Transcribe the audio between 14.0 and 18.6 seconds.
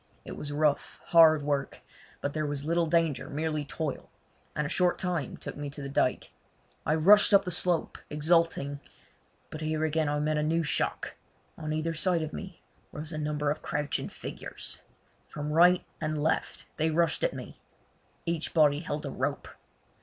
figures. From right and left they rushed at me. Each